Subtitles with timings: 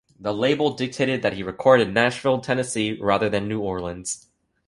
[0.19, 4.29] The label dictated that he record in Nashville, Tennessee, rather than New Orleans.